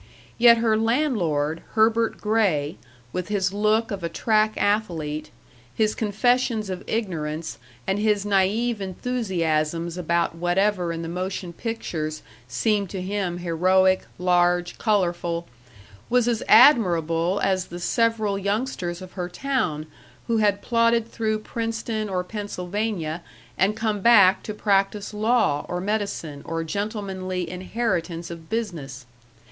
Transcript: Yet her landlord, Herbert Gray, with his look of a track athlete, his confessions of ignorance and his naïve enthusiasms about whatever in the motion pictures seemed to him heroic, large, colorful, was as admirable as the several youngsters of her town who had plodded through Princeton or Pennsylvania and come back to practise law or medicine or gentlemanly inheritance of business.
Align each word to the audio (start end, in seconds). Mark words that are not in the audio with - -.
Yet 0.39 0.57
her 0.57 0.75
landlord, 0.77 1.61
Herbert 1.73 2.17
Gray, 2.19 2.77
with 3.13 3.27
his 3.27 3.53
look 3.53 3.91
of 3.91 4.03
a 4.03 4.09
track 4.09 4.53
athlete, 4.57 5.29
his 5.75 5.93
confessions 5.93 6.71
of 6.71 6.83
ignorance 6.87 7.59
and 7.85 7.99
his 7.99 8.25
naïve 8.25 8.79
enthusiasms 8.81 9.97
about 9.99 10.33
whatever 10.33 10.91
in 10.91 11.03
the 11.03 11.07
motion 11.07 11.53
pictures 11.53 12.23
seemed 12.47 12.89
to 12.89 12.99
him 12.99 13.37
heroic, 13.37 14.07
large, 14.17 14.79
colorful, 14.79 15.47
was 16.09 16.27
as 16.27 16.41
admirable 16.47 17.39
as 17.43 17.65
the 17.67 17.79
several 17.79 18.39
youngsters 18.39 19.03
of 19.03 19.11
her 19.11 19.29
town 19.29 19.85
who 20.25 20.37
had 20.37 20.63
plodded 20.63 21.11
through 21.11 21.37
Princeton 21.37 22.09
or 22.09 22.23
Pennsylvania 22.23 23.21
and 23.55 23.77
come 23.77 24.01
back 24.01 24.41
to 24.41 24.53
practise 24.55 25.13
law 25.13 25.63
or 25.69 25.79
medicine 25.79 26.41
or 26.43 26.63
gentlemanly 26.63 27.47
inheritance 27.47 28.31
of 28.31 28.49
business. 28.49 29.05